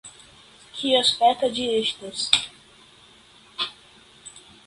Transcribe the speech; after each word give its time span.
Kiaspeca 0.77 1.49
ĝi 1.57 1.67
estas? 1.81 2.23